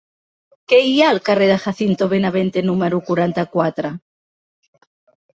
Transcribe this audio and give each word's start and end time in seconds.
Què 0.71 0.77
hi 0.85 0.93
ha 1.01 1.09
al 1.15 1.19
carrer 1.27 1.49
de 1.51 1.57
Jacinto 1.65 2.07
Benavente 2.13 2.63
número 2.69 3.01
quaranta-quatre? 3.11 3.93